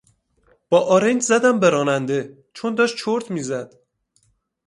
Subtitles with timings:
[0.69, 3.75] با آرنج زدم به راننده چون داشت چرت میزد.